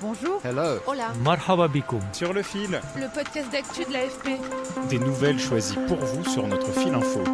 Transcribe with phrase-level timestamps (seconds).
[0.00, 0.40] Bonjour.
[0.44, 0.78] Hello.
[0.86, 1.12] Hola.
[1.24, 2.00] Marhaba bikoum.
[2.12, 2.80] sur le fil.
[2.96, 4.38] Le podcast d'actu de l'AFP.
[4.88, 7.24] Des nouvelles choisies pour vous sur notre fil info.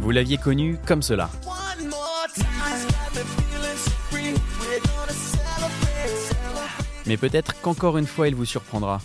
[0.00, 1.28] Vous l'aviez connu comme cela.
[7.06, 9.00] Mais peut-être qu'encore une fois il vous surprendra.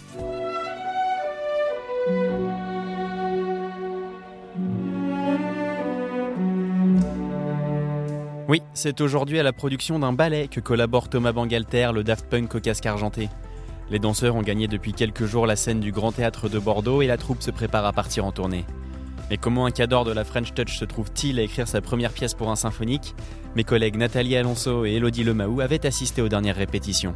[8.52, 12.54] Oui, c'est aujourd'hui à la production d'un ballet que collaborent Thomas Bangalter, le Daft Punk
[12.54, 13.30] au casque argenté.
[13.90, 17.08] Les danseurs ont gagné depuis quelques jours la scène du Grand Théâtre de Bordeaux et
[17.08, 18.66] la troupe se prépare à partir en tournée.
[19.30, 22.34] Mais comment un cadre de la French Touch se trouve-t-il à écrire sa première pièce
[22.34, 23.16] pour un symphonique?
[23.56, 27.16] Mes collègues Nathalie Alonso et Elodie Lemaou avaient assisté aux dernières répétitions.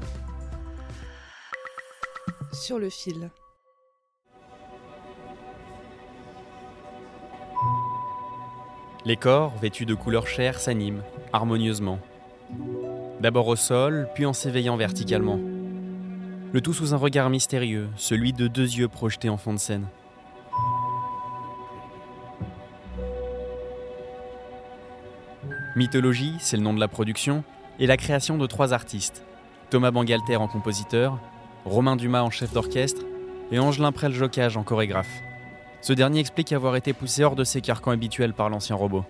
[2.53, 3.30] Sur le fil.
[9.08, 12.00] Les corps, vêtus de couleur chair, s'animent, harmonieusement.
[13.20, 15.39] D'abord au sol, puis en s'éveillant verticalement.
[16.52, 19.86] Le tout sous un regard mystérieux, celui de deux yeux projetés en fond de scène.
[25.76, 27.44] Mythologie, c'est le nom de la production,
[27.78, 29.23] et la création de trois artistes.
[29.70, 31.20] Thomas Bangalter en compositeur,
[31.64, 33.03] Romain Dumas en chef d'orchestre,
[33.52, 35.22] et Angelin Prel-Jocage en chorégraphe.
[35.86, 39.03] Ce dernier explique avoir été poussé hors de ses carcans habituels par l'ancien robot.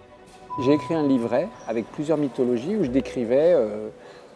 [0.60, 3.88] J'ai écrit un livret avec plusieurs mythologies où je décrivais euh,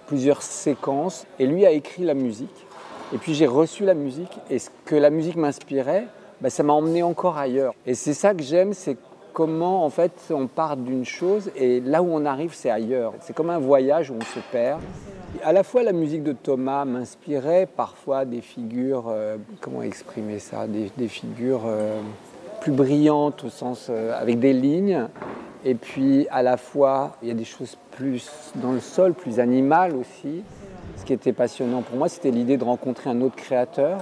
[0.08, 2.66] plusieurs séquences et lui a écrit la musique.
[3.14, 6.08] Et puis j'ai reçu la musique et ce que la musique m'inspirait,
[6.40, 7.74] bah, ça m'a emmené encore ailleurs.
[7.86, 8.96] Et c'est ça que j'aime, c'est
[9.34, 13.16] comment en fait on part d'une chose et là où on arrive c'est ailleurs.
[13.20, 14.80] C'est comme un voyage où on se perd.
[15.44, 20.68] À la fois la musique de Thomas m'inspirait parfois des figures, euh, comment exprimer ça,
[20.68, 22.02] des, figures euh,
[22.60, 25.08] plus brillantes au sens euh, avec des lignes.
[25.66, 29.40] Et puis à la fois il y a des choses plus dans le sol, plus
[29.40, 30.44] animales aussi.
[30.98, 34.00] Ce qui était passionnant pour moi, c'était l'idée de rencontrer un autre créateur.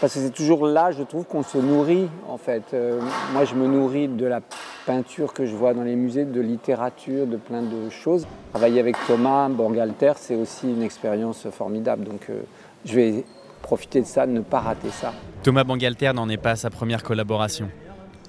[0.00, 2.74] Parce que c'est toujours là, je trouve, qu'on se nourrit, en fait.
[2.74, 3.00] Euh,
[3.32, 4.40] moi, je me nourris de la
[4.86, 8.26] peinture que je vois dans les musées, de littérature, de plein de choses.
[8.50, 12.04] Travailler avec Thomas Bangalter, c'est aussi une expérience formidable.
[12.04, 12.42] Donc, euh,
[12.84, 13.24] je vais
[13.64, 15.12] profiter de ça, ne pas rater ça.
[15.42, 17.68] Thomas Bangalter n'en est pas à sa première collaboration.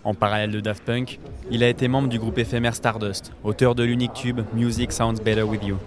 [0.06, 1.20] En parallèle de Daft Punk,
[1.52, 5.44] il a été membre du groupe éphémère Stardust, auteur de l'unique tube Music Sounds Better
[5.44, 5.78] With You.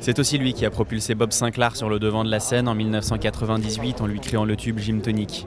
[0.00, 2.74] C'est aussi lui qui a propulsé Bob Sinclair sur le devant de la scène en
[2.74, 5.46] 1998 en lui créant le tube Gym Tonic.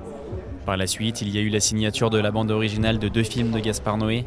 [0.66, 3.24] Par la suite, il y a eu la signature de la bande originale de deux
[3.24, 4.24] films de Gaspard Noé,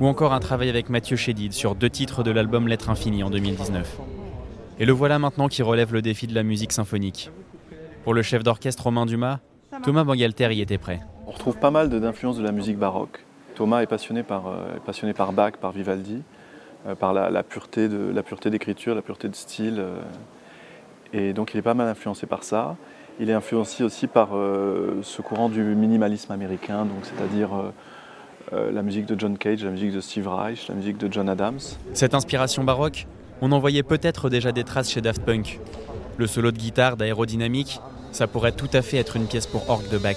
[0.00, 3.28] ou encore un travail avec Mathieu Chédid sur deux titres de l'album Lettre Infinie en
[3.28, 3.98] 2019.
[4.78, 7.30] Et le voilà maintenant qui relève le défi de la musique symphonique.
[8.06, 9.40] Pour le chef d'orchestre Romain Dumas,
[9.82, 11.00] Thomas Bangalter y était prêt.
[11.26, 13.24] On retrouve pas mal d'influences de la musique baroque.
[13.56, 16.22] Thomas est passionné par, euh, passionné par Bach, par Vivaldi,
[16.86, 19.80] euh, par la, la pureté de- la pureté d'écriture, la pureté de style.
[19.80, 19.96] euh,
[21.12, 22.76] et donc il est pas mal influencé par ça.
[23.18, 27.70] Il est influencé aussi par euh, ce courant du minimalisme américain, donc c'est-à-dire euh,
[28.52, 31.28] euh, la musique de John Cage, la musique de Steve Reich, la musique de John
[31.28, 31.58] Adams.
[31.92, 33.08] Cette inspiration baroque,
[33.40, 35.58] on en voyait peut-être déjà des traces chez Daft Punk.
[36.18, 37.80] Le solo de guitare d'aérodynamique,
[38.16, 40.16] ça pourrait tout à fait être une pièce pour orgue de Bach.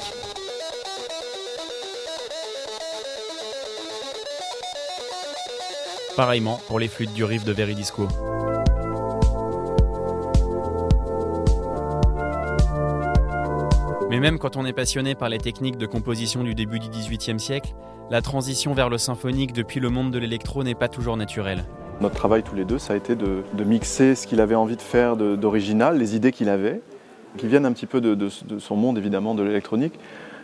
[6.16, 8.08] Pareillement pour les flûtes du riff de Veridisco.
[14.10, 17.40] Mais même quand on est passionné par les techniques de composition du début du XVIIIe
[17.40, 17.76] siècle,
[18.10, 21.66] la transition vers le symphonique depuis le monde de l'électro n'est pas toujours naturelle.
[22.00, 24.82] Notre travail tous les deux, ça a été de, mixer ce qu'il avait envie de
[24.82, 26.82] faire d'original, les idées qu'il avait,
[27.38, 29.94] qui viennent un petit peu de, son monde évidemment de l'électronique,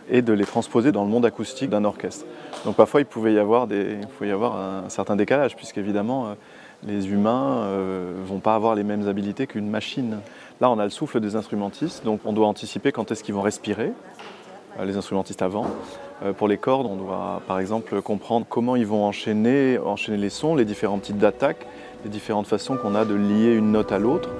[0.08, 2.26] et de les transposer dans le monde acoustique d'un orchestre.
[2.64, 6.34] Donc parfois il pouvait y avoir, il un, certain décalage, puisqu'évidemment euh,
[6.86, 10.18] les humains ne vont pas avoir les mêmes habiletés qu'une machine.
[10.60, 13.42] Là on a le souffle des instrumentistes, donc on doit anticiper quand est-ce qu'ils vont
[13.42, 13.92] respirer,
[14.78, 15.66] euh, les instrumentistes avant.
[16.24, 19.78] Euh, Pour les cordes, on doit par exemple comprendre comment ils vont enchaîner
[20.08, 21.66] les sons, les différents types d'attaques,
[22.04, 24.30] les différentes façons qu'on a de lier une note à l'autre.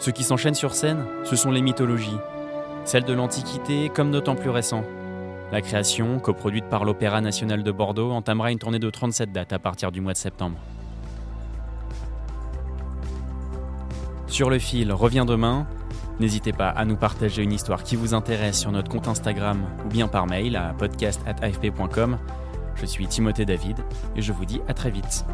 [0.00, 2.16] Ce qui s'enchaîne sur scène, ce sont les mythologies,
[2.86, 4.82] celles de l'Antiquité comme de temps plus récents.
[5.52, 9.58] La création, coproduite par l'Opéra national de Bordeaux, entamera une tournée de 37 dates à
[9.58, 10.56] partir du mois de septembre.
[14.26, 15.66] Sur le fil revient demain.
[16.18, 19.88] N'hésitez pas à nous partager une histoire qui vous intéresse sur notre compte Instagram ou
[19.88, 22.16] bien par mail à podcast.afp.com.
[22.76, 23.76] Je suis Timothée David
[24.16, 25.26] et je vous dis à très vite.